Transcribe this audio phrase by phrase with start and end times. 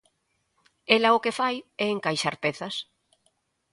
[0.95, 1.55] Ela o que fai
[1.85, 2.75] é encaixar pezas.